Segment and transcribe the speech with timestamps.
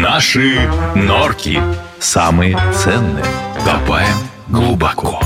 [0.00, 0.58] Наши
[0.94, 1.60] норки.
[1.98, 3.22] Самые ценные.
[3.66, 4.16] Копаем
[4.48, 5.20] глубоко.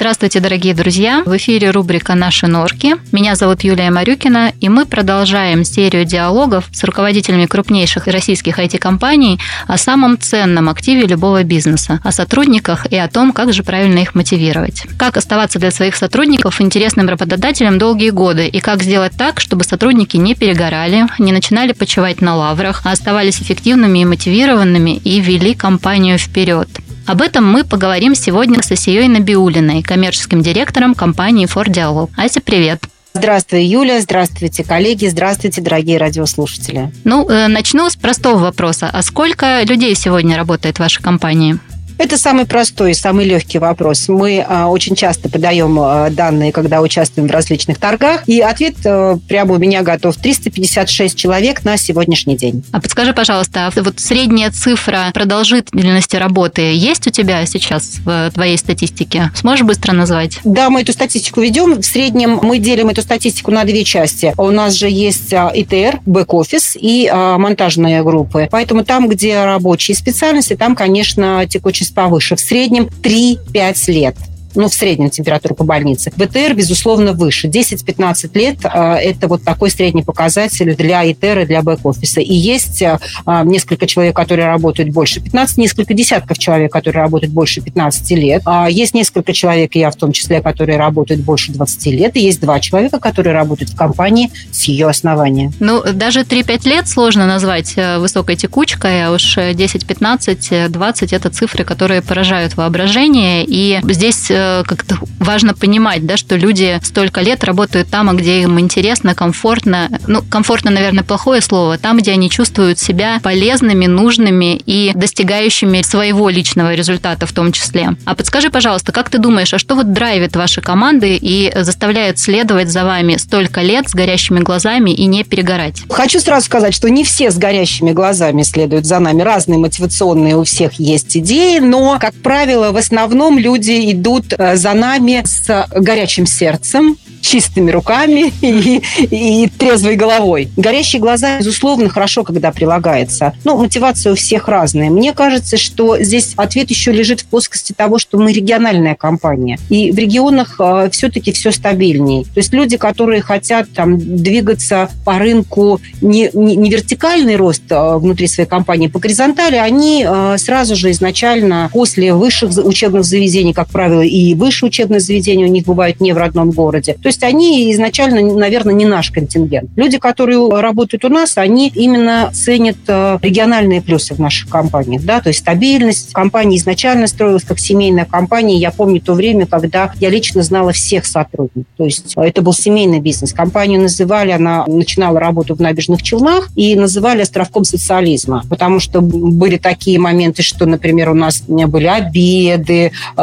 [0.00, 1.22] Здравствуйте, дорогие друзья!
[1.26, 2.96] В эфире рубрика «Наши норки».
[3.12, 9.76] Меня зовут Юлия Марюкина, и мы продолжаем серию диалогов с руководителями крупнейших российских IT-компаний о
[9.76, 14.84] самом ценном активе любого бизнеса, о сотрудниках и о том, как же правильно их мотивировать.
[14.98, 20.16] Как оставаться для своих сотрудников интересным работодателем долгие годы, и как сделать так, чтобы сотрудники
[20.16, 26.16] не перегорали, не начинали почивать на лаврах, а оставались эффективными и мотивированными и вели компанию
[26.16, 26.70] вперед.
[27.10, 32.10] Об этом мы поговорим сегодня с Асией Набиулиной, коммерческим директором компании Ford Dialog.
[32.16, 32.84] Ася, привет!
[33.14, 34.00] Здравствуй, Юля.
[34.00, 35.06] Здравствуйте, коллеги.
[35.06, 36.92] Здравствуйте, дорогие радиослушатели.
[37.02, 38.88] Ну, э, начну с простого вопроса.
[38.92, 41.58] А сколько людей сегодня работает в вашей компании?
[42.00, 44.08] Это самый простой и самый легкий вопрос.
[44.08, 49.18] Мы а, очень часто подаем а, данные, когда участвуем в различных торгах, и ответ а,
[49.28, 50.16] прямо у меня готов.
[50.16, 52.64] 356 человек на сегодняшний день.
[52.72, 58.56] А подскажи, пожалуйста, а вот средняя цифра продолжительности работы есть у тебя сейчас в твоей
[58.56, 59.30] статистике?
[59.34, 60.40] Сможешь быстро назвать?
[60.42, 61.82] Да, мы эту статистику ведем.
[61.82, 64.32] В среднем мы делим эту статистику на две части.
[64.38, 68.48] У нас же есть ИТР, бэк-офис и монтажные группы.
[68.50, 72.36] Поэтому там, где рабочие специальности, там, конечно, текучесть повыше.
[72.36, 74.16] В среднем 3-5 лет
[74.54, 76.12] ну, в среднем температуру по больнице.
[76.16, 77.48] БТР, безусловно, выше.
[77.48, 82.20] 10-15 лет а, это вот такой средний показатель для ИТР и для бэк-офиса.
[82.20, 87.32] И есть а, а, несколько человек, которые работают больше 15, несколько десятков человек, которые работают
[87.32, 88.42] больше 15 лет.
[88.68, 92.16] Есть несколько человек, я в том числе, которые работают больше 20 лет.
[92.16, 95.52] И есть два человека, которые работают в компании с ее основания.
[95.60, 101.30] Ну, даже 3-5 лет сложно назвать э, высокой текучкой, а уж 10, 15, 20– это
[101.30, 103.44] цифры, которые поражают воображение.
[103.46, 108.42] И здесь э, Э, как-то важно понимать, да, что люди столько лет работают там, где
[108.42, 109.88] им интересно, комфортно.
[110.06, 111.78] Ну, комфортно, наверное, плохое слово.
[111.78, 117.90] Там, где они чувствуют себя полезными, нужными и достигающими своего личного результата в том числе.
[118.04, 122.70] А подскажи, пожалуйста, как ты думаешь, а что вот драйвит ваши команды и заставляет следовать
[122.70, 125.82] за вами столько лет с горящими глазами и не перегорать?
[125.90, 129.22] Хочу сразу сказать, что не все с горящими глазами следуют за нами.
[129.22, 134.72] Разные мотивационные у всех есть идеи, но, как правило, в основном люди идут Э, за
[134.74, 140.48] нами с горячим сердцем, чистыми руками и, и трезвой головой.
[140.56, 143.34] Горящие глаза, безусловно, хорошо, когда прилагается.
[143.44, 144.90] Но мотивация у всех разная.
[144.90, 149.58] Мне кажется, что здесь ответ еще лежит в плоскости того, что мы региональная компания.
[149.68, 152.24] И в регионах э, все-таки все стабильнее.
[152.24, 157.96] То есть люди, которые хотят там, двигаться по рынку не, не, не вертикальный рост э,
[157.96, 163.68] внутри своей компании, по горизонтали, они э, сразу же изначально после высших учебных заведений, как
[163.68, 166.94] правило, и высшие учебные заведения у них бывают не в родном городе.
[166.94, 169.70] То есть они изначально, наверное, не наш контингент.
[169.76, 175.04] Люди, которые работают у нас, они именно ценят э, региональные плюсы в наших компаниях.
[175.04, 175.20] Да?
[175.20, 176.12] То есть стабильность.
[176.12, 178.56] Компания изначально строилась как семейная компания.
[178.56, 181.64] Я помню то время, когда я лично знала всех сотрудников.
[181.76, 183.32] То есть э, это был семейный бизнес.
[183.32, 188.42] Компанию называли, она начинала работу в набережных Челнах и называли островком социализма.
[188.48, 193.20] Потому что были такие моменты, что, например, у нас были обеды э,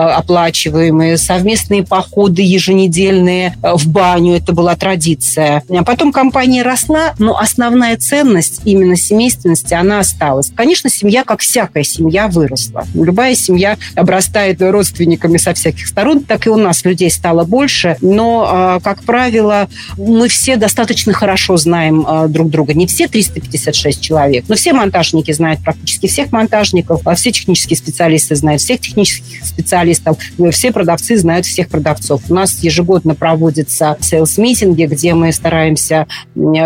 [0.88, 5.64] оплачиваемые, совместные походы еженедельные в баню, это была традиция.
[5.70, 10.52] А потом компания росла, но основная ценность именно семейственности, она осталась.
[10.56, 12.86] Конечно, семья, как всякая семья, выросла.
[12.94, 18.48] Любая семья обрастает родственниками со всяких сторон, так и у нас людей стало больше, но,
[18.50, 22.74] а, как правило, мы все достаточно хорошо знаем а, друг друга.
[22.74, 28.36] Не все 356 человек, но все монтажники знают практически всех монтажников, а все технические специалисты
[28.36, 30.18] знают всех технических специалистов,
[30.52, 32.22] все продавцы знают всех продавцов.
[32.30, 36.06] У нас ежегодно проводятся sales meeting'и, где мы стараемся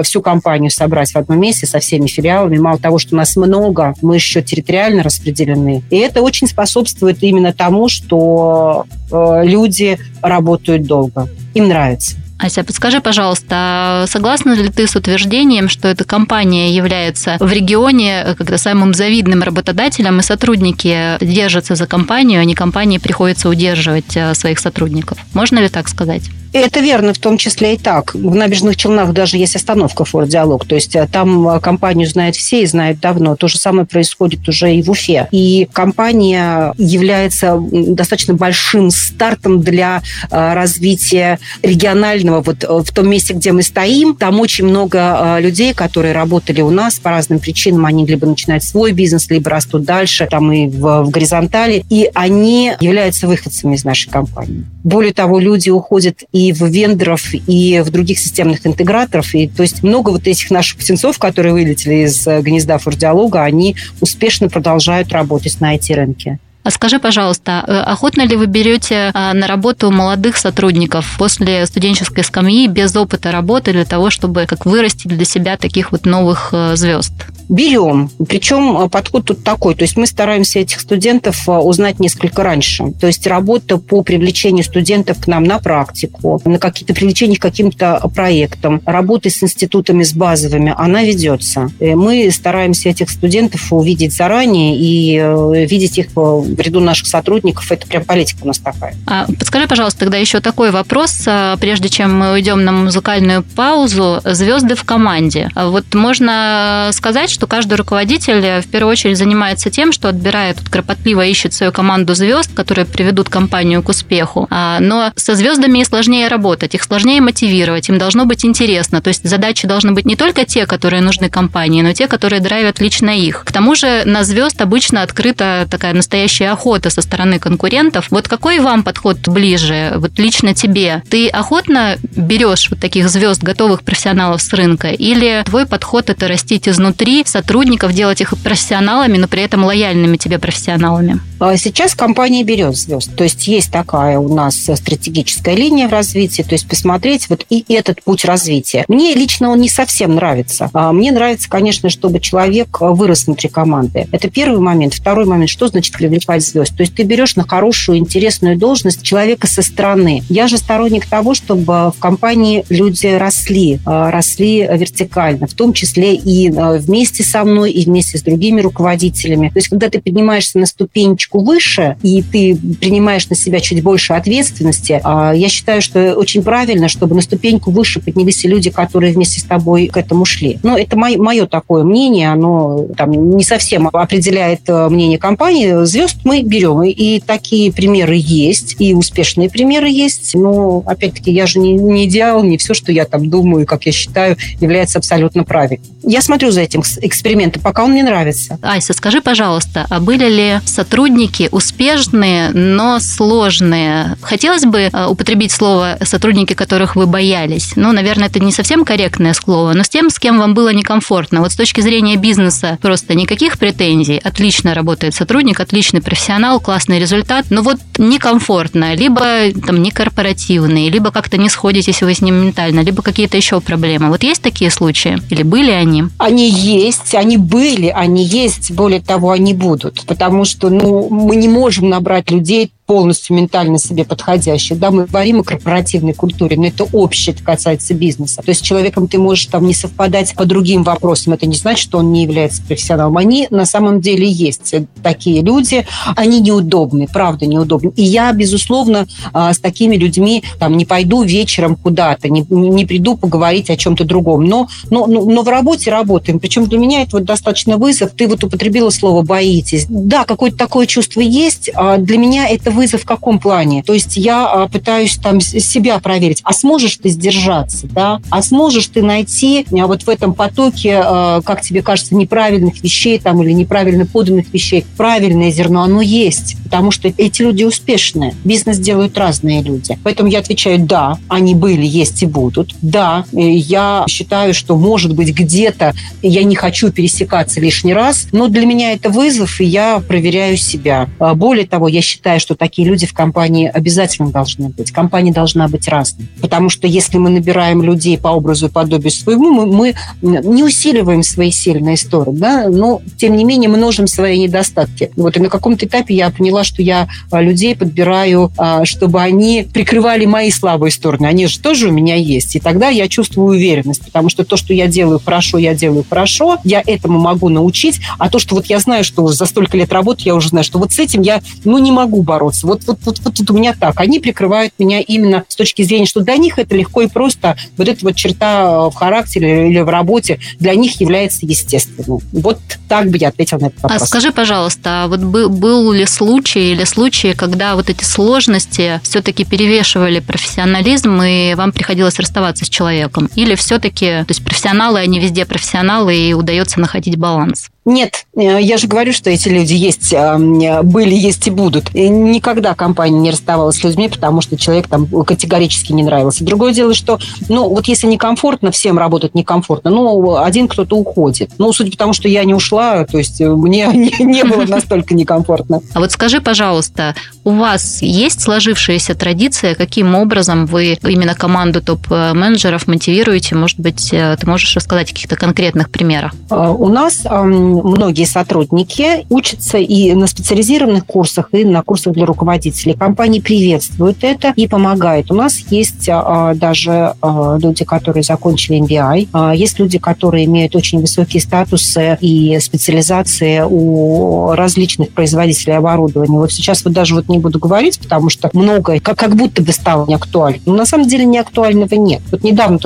[0.03, 2.57] всю компанию собрать в одном месте со всеми филиалами.
[2.57, 5.81] Мало того, что нас много, мы еще территориально распределены.
[5.89, 11.29] И это очень способствует именно тому, что э, люди работают долго.
[11.53, 12.17] Им нравится.
[12.41, 18.23] Ася, подскажи, пожалуйста, а согласна ли ты с утверждением, что эта компания является в регионе
[18.25, 24.17] э, когда самым завидным работодателем, и сотрудники держатся за компанию, а не компании приходится удерживать
[24.17, 25.19] э, своих сотрудников?
[25.35, 26.23] Можно ли так сказать?
[26.53, 28.13] Это верно, в том числе и так.
[28.13, 30.65] В набережных Челнах даже есть остановка Форд Диалог.
[30.65, 33.35] То есть э, там компанию знают все и знают давно.
[33.35, 35.27] То же самое происходит уже и в Уфе.
[35.31, 43.63] И компания является достаточно большим стартом для развития регионального вот в том месте, где мы
[43.63, 44.15] стоим.
[44.15, 47.85] Там очень много людей, которые работали у нас по разным причинам.
[47.85, 51.85] Они либо начинают свой бизнес, либо растут дальше, там и в, в горизонтали.
[51.89, 54.65] И они являются выходцами из нашей компании.
[54.83, 59.33] Более того, люди уходят и в вендоров, и в других системных интеграторов.
[59.35, 63.75] И, то есть много вот этих наших птенцов, которые вылетели из э, гнезда фурдиалога, они
[63.99, 66.39] успешно продолжают работать на IT-рынке.
[66.63, 72.23] А скажи, пожалуйста, э, охотно ли вы берете э, на работу молодых сотрудников после студенческой
[72.23, 77.13] скамьи без опыта работы для того, чтобы как вырастить для себя таких вот новых звезд?
[77.49, 78.09] Берем.
[78.27, 79.75] Причем подход тут такой.
[79.75, 82.91] То есть мы стараемся этих студентов узнать несколько раньше.
[82.99, 88.01] То есть работа по привлечению студентов к нам на практику, на какие-то привлечения к каким-то
[88.13, 91.69] проектам, работа с институтами, с базовыми, она ведется.
[91.79, 97.71] Мы стараемся этих студентов увидеть заранее и видеть их в ряду наших сотрудников.
[97.71, 98.95] Это прям политика у нас такая.
[99.07, 104.21] А подскажи, пожалуйста, тогда еще такой вопрос, а, прежде чем мы уйдем на музыкальную паузу.
[104.23, 105.49] Звезды в команде.
[105.55, 111.25] А вот можно сказать, что каждый руководитель в первую очередь занимается тем, что отбирает, кропотливо
[111.25, 114.47] ищет свою команду звезд, которые приведут компанию к успеху.
[114.49, 119.01] А, но со звездами сложнее работать, их сложнее мотивировать, им должно быть интересно.
[119.01, 122.79] То есть задачи должны быть не только те, которые нужны компании, но те, которые драйвят
[122.79, 123.43] лично их.
[123.45, 128.07] К тому же на звезд обычно открыта такая настоящая охота со стороны конкурентов.
[128.09, 131.03] Вот какой вам подход ближе, вот лично тебе?
[131.09, 136.67] Ты охотно берешь вот таких звезд, готовых профессионалов с рынка, или твой подход это растить
[136.67, 141.19] изнутри сотрудников, делать их профессионалами, но при этом лояльными тебе профессионалами?
[141.41, 143.15] А сейчас компания берет звезд.
[143.15, 147.65] То есть есть такая у нас стратегическая линия в развитии, то есть посмотреть вот и
[147.73, 148.85] этот путь развития.
[148.87, 150.69] Мне лично он не совсем нравится.
[150.71, 154.07] А мне нравится, конечно, чтобы человек вырос внутри команды.
[154.11, 154.93] Это первый момент.
[154.93, 156.77] Второй момент, что значит привлекать звезд.
[156.77, 160.21] То есть ты берешь на хорошую, интересную должность человека со стороны.
[160.29, 166.13] Я же сторонник того, чтобы в компании люди росли, а, росли вертикально, в том числе
[166.13, 169.49] и вместе со мной, и вместе с другими руководителями.
[169.49, 174.13] То есть когда ты поднимаешься на ступенечку выше, и ты принимаешь на себя чуть больше
[174.13, 179.13] ответственности, а, я считаю, что очень правильно, чтобы на ступеньку выше поднялись и люди, которые
[179.13, 180.59] вместе с тобой к этому шли.
[180.63, 185.85] Но это мое такое мнение, оно там не совсем определяет мнение компании.
[185.85, 186.83] Звезд мы берем.
[186.83, 190.35] И такие примеры есть, и успешные примеры есть.
[190.35, 193.91] Но, опять-таки, я же не, не идеал, не все, что я там думаю, как я
[193.91, 195.85] считаю, является абсолютно правильным.
[196.03, 198.57] Я смотрю за этим экспериментом, пока он мне нравится.
[198.61, 201.20] Айса, скажи, пожалуйста, а были ли сотрудники
[201.51, 204.17] успешные, но сложные?
[204.21, 207.73] Хотелось бы э, употребить слово «сотрудники, которых вы боялись».
[207.75, 211.41] Ну, наверное, это не совсем корректное слово, но с тем, с кем вам было некомфортно.
[211.41, 214.19] Вот с точки зрения бизнеса просто никаких претензий.
[214.23, 221.11] Отлично работает сотрудник, отличный профессионал, классный результат, но вот некомфортно, либо там не корпоративный, либо
[221.11, 224.09] как-то не сходитесь вы с ним ментально, либо какие-то еще проблемы.
[224.09, 225.17] Вот есть такие случаи?
[225.29, 226.05] Или были они?
[226.17, 230.05] Они есть, они были, они есть, более того, они будут.
[230.05, 234.77] Потому что ну, мы не можем набрать людей полностью ментально себе подходящих.
[234.77, 238.41] Да, мы говорим о корпоративной культуре, но это общее, это касается бизнеса.
[238.41, 241.31] То есть с человеком ты можешь там не совпадать по другим вопросам.
[241.31, 243.15] Это не значит, что он не является профессионалом.
[243.15, 245.85] Они на самом деле есть такие люди.
[246.17, 247.93] Они неудобны, правда неудобны.
[247.95, 253.15] И я, безусловно, а, с такими людьми там не пойду вечером куда-то, не, не приду
[253.15, 254.43] поговорить о чем-то другом.
[254.43, 256.41] Но, но, но в работе работаем.
[256.41, 258.11] Причем для меня это вот достаточно вызов.
[258.17, 259.85] Ты вот употребила слово «боитесь».
[259.87, 261.71] Да, какое-то такое чувство есть.
[261.73, 263.83] А для меня это вызов в каком плане?
[263.83, 266.41] То есть я а, пытаюсь там себя проверить.
[266.43, 268.19] А сможешь ты сдержаться, да?
[268.31, 273.19] А сможешь ты найти а, вот в этом потоке, а, как тебе кажется, неправильных вещей
[273.19, 276.57] там или неправильно поданных вещей, правильное зерно, оно есть.
[276.63, 278.33] Потому что эти люди успешные.
[278.43, 279.99] Бизнес делают разные люди.
[280.03, 282.73] Поэтому я отвечаю, да, они были, есть и будут.
[282.81, 288.47] Да, э, я считаю, что, может быть, где-то я не хочу пересекаться лишний раз, но
[288.47, 291.09] для меня это вызов, и я проверяю себя.
[291.19, 294.91] Более того, я считаю, что такие такие люди в компании обязательно должны быть.
[294.91, 296.29] Компания должна быть разной.
[296.39, 301.21] Потому что если мы набираем людей по образу и подобию своему, мы, мы не усиливаем
[301.21, 302.69] свои сильные стороны, да?
[302.69, 305.11] но, тем не менее, множим свои недостатки.
[305.17, 309.67] Вот и на каком-то этапе я поняла, что я а, людей подбираю, а, чтобы они
[309.73, 311.25] прикрывали мои слабые стороны.
[311.25, 312.55] Они же тоже у меня есть.
[312.55, 316.59] И тогда я чувствую уверенность, потому что то, что я делаю хорошо, я делаю хорошо,
[316.63, 320.21] я этому могу научить, а то, что вот я знаю, что за столько лет работы,
[320.23, 322.67] я уже знаю, что вот с этим я, ну, не могу бороться нравился.
[322.67, 323.99] Вот, вот, вот, вот, у меня так.
[323.99, 327.57] Они прикрывают меня именно с точки зрения, что для них это легко и просто.
[327.77, 332.21] Вот эта вот черта в характере или в работе для них является естественной.
[332.31, 334.09] Вот так бы я ответила на этот А вопрос.
[334.09, 340.19] скажи, пожалуйста, а вот был, ли случай или случаи, когда вот эти сложности все-таки перевешивали
[340.19, 343.29] профессионализм, и вам приходилось расставаться с человеком?
[343.35, 347.69] Или все-таки, то есть профессионалы, они везде профессионалы, и удается находить баланс?
[347.83, 351.93] Нет, э, я же говорю, что эти люди есть, э, были, есть и будут.
[351.95, 352.09] И
[352.41, 356.43] никогда компания не расставалась с людьми, потому что человек там категорически не нравился.
[356.43, 357.19] Другое дело, что,
[357.49, 361.51] ну, вот если некомфортно, всем работать некомфортно, ну, один кто-то уходит.
[361.59, 365.13] Ну, судя по тому, что я не ушла, то есть мне не, не было настолько
[365.13, 365.81] некомфортно.
[365.93, 372.87] А вот скажи, пожалуйста, у вас есть сложившаяся традиция, каким образом вы именно команду топ-менеджеров
[372.87, 373.53] мотивируете?
[373.53, 376.33] Может быть, э, ты можешь рассказать о каких-то конкретных примерах?
[376.49, 382.93] У нас многие сотрудники учатся и на специализированных курсах, и на курсах для руководителей.
[382.93, 385.31] Компании приветствуют это и помогают.
[385.31, 390.75] У нас есть а, даже а, люди, которые закончили MBA, а, есть люди, которые имеют
[390.75, 396.37] очень высокие статусы и специализации у различных производителей оборудования.
[396.37, 399.71] Вот сейчас вот даже вот не буду говорить, потому что многое как, как будто бы
[399.71, 400.59] стало не актуально.
[400.65, 402.21] Но на самом деле не актуального нет.
[402.31, 402.79] Вот недавно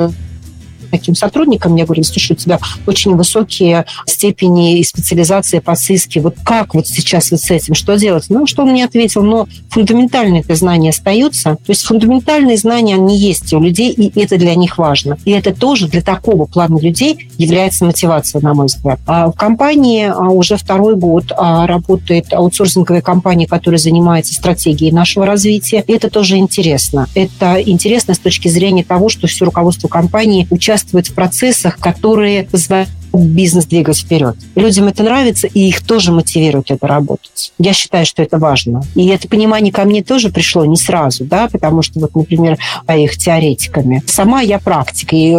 [0.90, 6.22] таким сотрудникам, я говорю, слушай, у тебя очень высокие степени и специализации по ЦИСКе.
[6.22, 8.26] Вот как вот сейчас вот с этим, что делать?
[8.30, 9.24] Ну, что он мне ответил?
[9.24, 11.56] Но фундаментальные это знания остаются.
[11.56, 15.18] То есть фундаментальные знания, они есть у людей, и это для них важно.
[15.26, 19.00] И это тоже для такого плана людей является мотивацией, на мой взгляд.
[19.06, 25.26] А в компании а, уже второй год а, работает аутсорсинговая компания, которая занимается стратегией нашего
[25.26, 25.84] развития.
[25.88, 27.08] И это тоже интересно.
[27.16, 32.90] Это интересно с точки зрения того, что все руководство компании участвует в процессах, которые позволяют
[33.18, 34.36] бизнес двигать вперед.
[34.56, 37.54] Людям это нравится, и их тоже мотивирует это работать.
[37.58, 38.84] Я считаю, что это важно.
[38.96, 42.94] И это понимание ко мне тоже пришло не сразу, да, потому что, вот, например, по
[42.94, 44.04] их теоретиками.
[44.08, 45.36] Сама я практик, и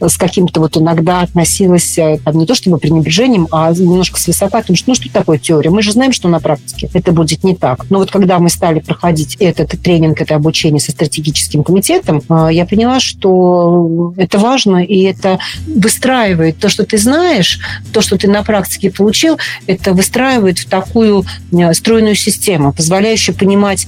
[0.00, 4.76] с каким-то вот иногда относилась там, не то чтобы пренебрежением, а немножко с высока, потому
[4.76, 5.70] что, ну, что такое теория?
[5.70, 7.86] Мы же знаем, что на практике это будет не так.
[7.90, 13.00] Но вот когда мы стали проходить этот тренинг, это обучение со стратегическим комитетом, я поняла,
[13.00, 17.58] что это важно, и это выстраивает то, что ты знаешь, знаешь,
[17.92, 23.86] то, что ты на практике получил, это выстраивает в такую э, стройную систему, позволяющую понимать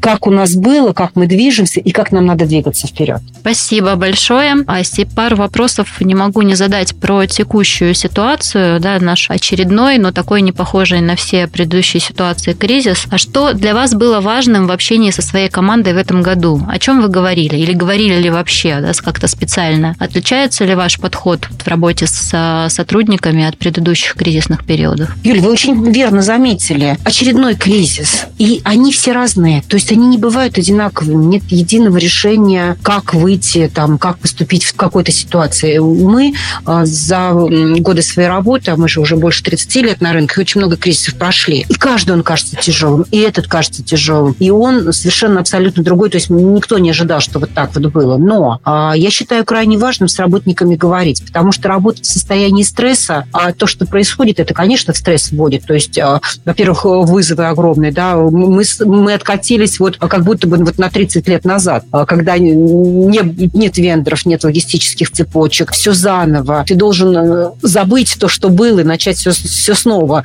[0.00, 3.20] как у нас было, как мы движемся и как нам надо двигаться вперед.
[3.40, 4.56] Спасибо большое.
[4.66, 10.42] Асти, пару вопросов не могу не задать про текущую ситуацию, да, наш очередной, но такой
[10.42, 13.06] не похожий на все предыдущие ситуации кризис.
[13.10, 16.62] А что для вас было важным в общении со своей командой в этом году?
[16.68, 17.56] О чем вы говорили?
[17.56, 19.94] Или говорили ли вообще, да, как-то специально?
[19.98, 25.14] Отличается ли ваш подход в работе с сотрудниками от предыдущих кризисных периодов?
[25.22, 26.96] Юль, вы очень верно заметили.
[27.04, 28.26] Очередной кризис.
[28.38, 29.62] И они все разные.
[29.62, 31.24] То есть есть они не бывают одинаковыми.
[31.24, 35.78] Нет единого решения, как выйти, там, как поступить в какой-то ситуации.
[35.78, 40.40] Мы а, за годы своей работы, а мы же уже больше 30 лет на рынке,
[40.40, 41.64] очень много кризисов прошли.
[41.68, 44.36] И каждый он кажется тяжелым, и этот кажется тяжелым.
[44.38, 46.10] И он совершенно абсолютно другой.
[46.10, 48.16] То есть никто не ожидал, что вот так вот было.
[48.16, 53.26] Но а, я считаю крайне важным с работниками говорить, потому что работать в состоянии стресса,
[53.32, 55.64] а то, что происходит, это, конечно, стресс вводит.
[55.66, 60.78] То есть, а, во-первых, вызовы огромные, да, мы, мы откатились вот как будто бы вот
[60.78, 66.64] на 30 лет назад, а, когда не, нет вендоров, нет логистических цепочек, все заново.
[66.66, 70.24] Ты должен э, забыть то, что было, и начать все, все снова.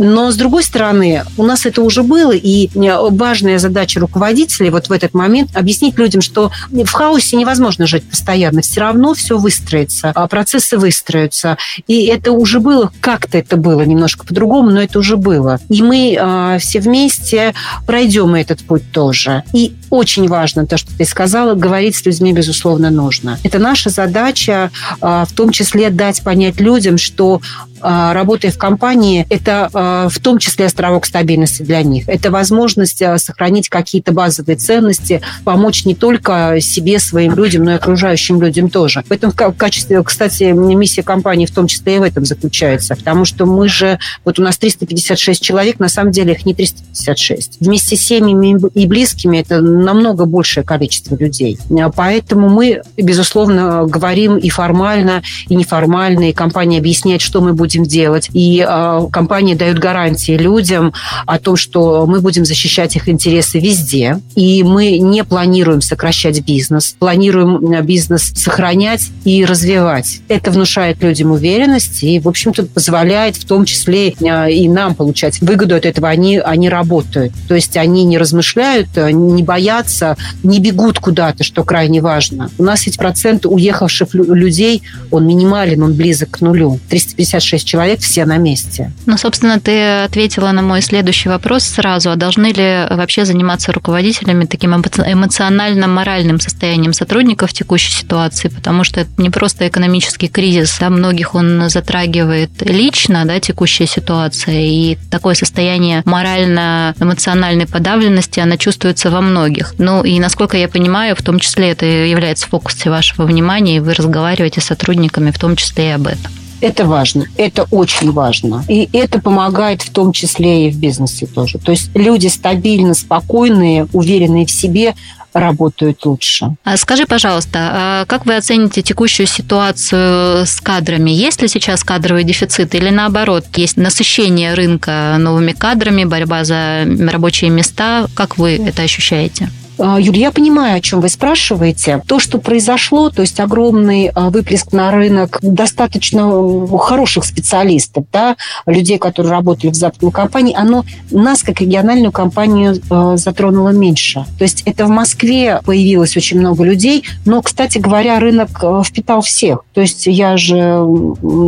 [0.00, 4.88] Но, с другой стороны, у нас это уже было, и э, важная задача руководителей вот
[4.88, 8.62] в этот момент объяснить людям, что в хаосе невозможно жить постоянно.
[8.62, 11.58] Все равно все выстроится, а процессы выстроятся.
[11.86, 15.60] И это уже было, как-то это было немножко по-другому, но это уже было.
[15.68, 17.52] И мы э, все вместе
[17.86, 19.42] пройдем этот путь тоже.
[19.52, 23.38] И очень важно то, что ты сказала, говорить с людьми, безусловно, нужно.
[23.44, 24.70] Это наша задача,
[25.02, 27.42] э, в том числе дать понять людям, что
[27.80, 32.08] работая в компании, это э, в том числе островок стабильности для них.
[32.08, 37.74] Это возможность э, сохранить какие-то базовые ценности, помочь не только себе, своим людям, но и
[37.74, 39.04] окружающим людям тоже.
[39.08, 43.46] Поэтому в качестве, кстати, миссия компании в том числе и в этом заключается, потому что
[43.46, 47.58] мы же, вот у нас 356 человек, на самом деле их не 356.
[47.60, 51.58] Вместе с семьями и близкими это намного большее количество людей.
[51.96, 58.28] Поэтому мы, безусловно, говорим и формально, и неформально, и компания объясняет, что мы будем делать.
[58.32, 60.92] И э, компания дает гарантии людям
[61.26, 64.20] о том, что мы будем защищать их интересы везде.
[64.34, 70.20] И мы не планируем сокращать бизнес, планируем бизнес сохранять и развивать.
[70.28, 75.40] Это внушает людям уверенность и, в общем-то, позволяет в том числе э, и нам получать
[75.40, 76.08] выгоду от этого.
[76.08, 77.32] Они, они работают.
[77.48, 82.50] То есть они не размышляют, э, не боятся, не бегут куда-то, что крайне важно.
[82.58, 86.78] У нас ведь процент уехавших людей, он минимален, он близок к нулю.
[86.88, 88.92] 356 человек, все на месте.
[89.06, 92.10] Ну, собственно, ты ответила на мой следующий вопрос сразу.
[92.10, 98.48] А должны ли вообще заниматься руководителями таким эмоционально-моральным состоянием сотрудников в текущей ситуации?
[98.48, 104.60] Потому что это не просто экономический кризис, а многих он затрагивает лично, да, текущая ситуация.
[104.60, 109.74] И такое состояние морально-эмоциональной подавленности, она чувствуется во многих.
[109.78, 113.80] Ну, и насколько я понимаю, в том числе это является в фокусе вашего внимания, и
[113.80, 116.30] вы разговариваете с сотрудниками в том числе и об этом.
[116.60, 118.64] Это важно, это очень важно.
[118.68, 121.58] И это помогает в том числе и в бизнесе тоже.
[121.58, 124.94] То есть люди стабильно, спокойные, уверенные в себе,
[125.32, 126.56] работают лучше.
[126.64, 131.10] А скажи, пожалуйста, а как вы оцените текущую ситуацию с кадрами?
[131.10, 137.50] Есть ли сейчас кадровый дефицит или наоборот, есть насыщение рынка новыми кадрами, борьба за рабочие
[137.50, 138.06] места?
[138.14, 139.50] Как вы это ощущаете?
[139.80, 142.02] А, Юлия, я понимаю, о чем вы спрашиваете.
[142.06, 146.30] То, что произошло, то есть огромный а, выплеск на рынок достаточно
[146.78, 153.16] хороших специалистов, да, людей, которые работали в западной компании, оно нас, как региональную компанию, а,
[153.16, 154.26] затронуло меньше.
[154.38, 159.64] То есть это в Москве появилось очень много людей, но, кстати говоря, рынок впитал всех.
[159.72, 160.84] То есть я же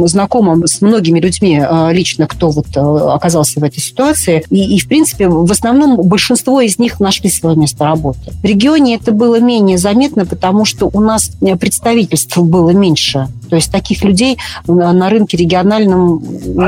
[0.07, 4.45] знакома с многими людьми лично, кто вот оказался в этой ситуации.
[4.51, 8.22] И, и в принципе, в основном большинство из них нашли свое место работы.
[8.43, 13.29] В регионе это было менее заметно, потому что у нас э, представительств было меньше.
[13.51, 16.23] То есть таких людей на рынке региональном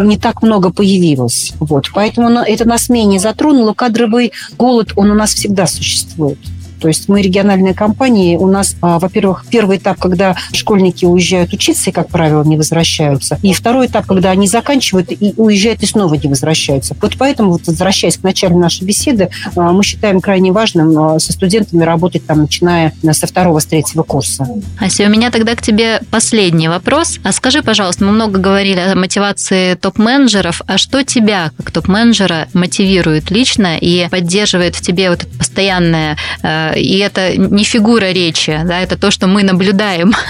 [0.07, 1.53] не так много появилось.
[1.59, 1.87] Вот.
[1.95, 3.73] Поэтому это нас менее затронуло.
[3.73, 6.39] Кадровый голод, он у нас всегда существует.
[6.85, 11.89] То есть мы региональные компании, у нас, а, во-первых, первый этап, когда школьники уезжают учиться
[11.89, 13.39] и, как правило, не возвращаются.
[13.41, 16.95] И второй этап, когда они заканчивают и уезжают и снова не возвращаются.
[17.01, 21.33] Вот поэтому, вот, возвращаясь к началу нашей беседы, а, мы считаем крайне важным а, со
[21.33, 24.47] студентами работать там, начиная со второго, с третьего курса.
[24.79, 27.19] Ася, у меня тогда к тебе последний вопрос.
[27.25, 33.31] А скажи, пожалуйста, мы много говорили о мотивации топ-менеджеров, а что тебя, как топ-менеджера, мотивирует
[33.31, 36.19] лично и поддерживает в тебе вот это постоянное
[36.77, 40.13] и это не фигура речи, да, это то, что мы наблюдаем.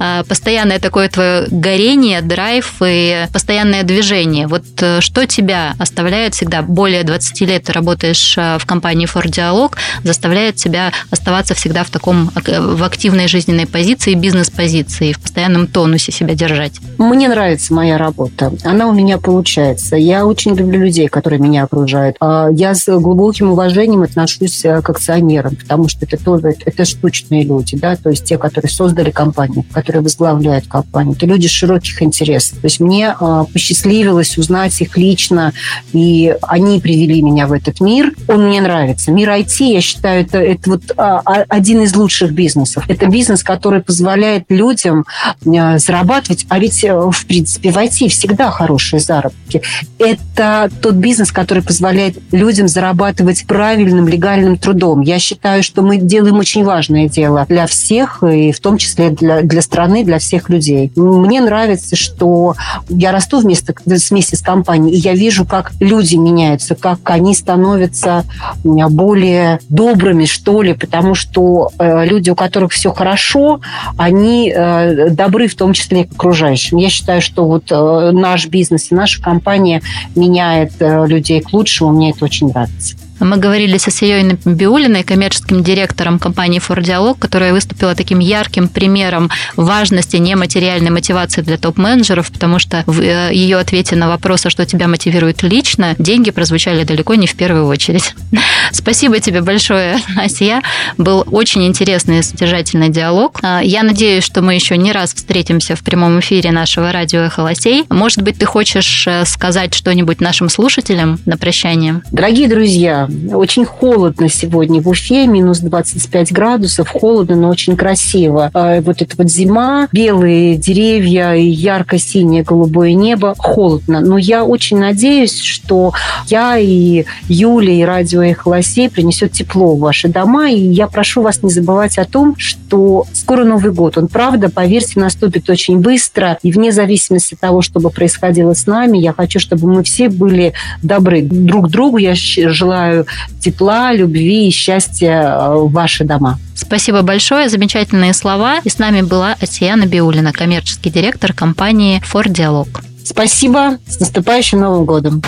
[0.00, 4.48] А, постоянное такое твое горение, драйв и постоянное движение.
[4.48, 9.26] Вот э, что тебя оставляет всегда, более 20 лет ты работаешь э, в компании Ford
[9.26, 16.10] Dialog, заставляет тебя оставаться всегда в таком, в активной жизненной позиции, бизнес-позиции, в постоянном тонусе
[16.10, 16.72] себя держать?
[16.98, 18.52] Мне нравится моя работа.
[18.64, 19.96] Она у меня получается.
[19.96, 22.16] Я очень люблю людей, которые меня окружают.
[22.20, 27.44] А, я с глубоким уважением отношусь э, к акционерам, потому что это тоже это штучные
[27.44, 31.14] люди, да, то есть те, которые создали компанию, которые возглавляют компанию.
[31.14, 32.58] Это люди широких интересов.
[32.58, 35.52] То есть мне э, посчастливилось узнать их лично,
[35.92, 38.12] и они привели меня в этот мир.
[38.28, 39.10] Он мне нравится.
[39.10, 42.84] Мир IT, я считаю, это, это вот э, один из лучших бизнесов.
[42.88, 45.04] Это бизнес, который позволяет людям
[45.44, 49.62] э, зарабатывать, а ведь, э, в принципе, в IT всегда хорошие заработки.
[49.98, 55.00] Это тот бизнес, который позволяет людям зарабатывать правильным легальным трудом.
[55.00, 59.42] Я считаю, что мы делаем очень важное дело для всех, и в том числе для,
[59.42, 60.92] для страны, для всех людей.
[60.96, 62.54] Мне нравится, что
[62.88, 68.24] я расту вместе, вместе с компанией, и я вижу, как люди меняются, как они становятся
[68.64, 73.60] более добрыми, что ли, потому что э, люди, у которых все хорошо,
[73.96, 76.78] они э, добры в том числе к окружающим.
[76.78, 79.82] Я считаю, что вот э, наш бизнес и наша компания
[80.14, 82.96] меняет э, людей к лучшему, мне это очень нравится.
[83.20, 90.16] Мы говорили со Сией Биулиной, коммерческим директором компании Dialog, которая выступила таким ярким примером важности
[90.16, 94.88] нематериальной мотивации для топ-менеджеров, потому что в э, ее ответе на вопрос, а что тебя
[94.88, 98.14] мотивирует лично, деньги прозвучали далеко не в первую очередь.
[98.72, 100.62] Спасибо тебе большое, Асия.
[100.98, 103.38] Был очень интересный и содержательный диалог.
[103.42, 107.84] А, я надеюсь, что мы еще не раз встретимся в прямом эфире нашего радио «Эхолосей».
[107.88, 112.02] Может быть, ты хочешь э, сказать что-нибудь нашим слушателям на прощание?
[112.10, 118.50] Дорогие друзья, Очень холодно сегодня в Уфе, минус 25 градусов, холодно, но очень красиво.
[118.54, 124.00] А, вот эта вот зима, белые деревья и ярко-синее голубое небо, холодно.
[124.00, 125.92] Но я очень надеюсь, что
[126.28, 130.50] я и Юля, и радио «Эхо Лосей» принесет тепло в ваши дома.
[130.50, 133.98] И я прошу вас не забывать о том, что скоро Новый год.
[133.98, 136.38] Он, правда, поверьте, наступит очень быстро.
[136.42, 140.08] И вне зависимости от того, что бы происходило с нами, я хочу, чтобы мы все
[140.08, 141.96] были добры друг другу.
[141.96, 142.93] Я желаю
[143.40, 146.38] тепла, любви и счастья э, в ваши дома.
[146.54, 148.60] Спасибо большое, замечательные слова.
[148.64, 152.68] И с нами была Атьяна Биулина, коммерческий директор компании «Форд Диалог».
[153.04, 155.22] Спасибо, с наступающим Новым годом.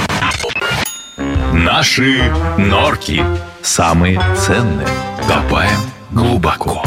[1.53, 3.23] Наши норки.
[3.63, 4.87] Самые ценные.
[5.27, 6.83] Копаем глубоко.